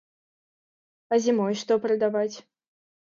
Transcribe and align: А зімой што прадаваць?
А 1.13 1.19
зімой 1.25 1.53
што 1.65 1.77
прадаваць? 1.83 2.33